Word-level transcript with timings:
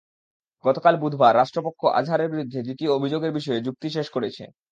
গতকাল 0.65 0.95
বুধবার 1.01 1.33
রাষ্ট্রপক্ষ 1.35 1.81
আজহারের 1.99 2.31
বিরুদ্ধে 2.33 2.59
দ্বিতীয় 2.61 2.91
অভিযোগের 2.93 3.35
বিষয়ে 3.37 3.65
যুক্তি 3.67 3.87
শেষ 3.89 4.07
করেছে। 4.11 4.43